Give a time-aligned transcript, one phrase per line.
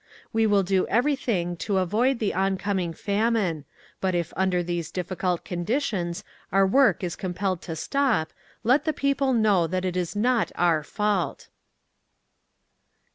[0.33, 3.65] "WE WILL DO EVERYTHING TO AVOID THE ONCOMING FAMINE,
[4.01, 8.33] BUT IF UNDER THESE DIFFICULT CONDITIONS OUR WORK IS COMPELLED TO STOP,
[8.63, 11.51] LET THE PEOPLE KNOW THAT IT IS NOT OUR FAULT…." 15.